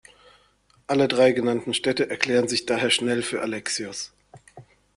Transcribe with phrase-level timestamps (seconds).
[0.87, 4.11] Alle drei genannten Städte erklärten sich daher schnell für Alexios.